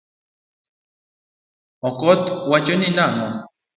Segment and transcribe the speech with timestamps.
[1.87, 3.27] Okoth wachoni nango?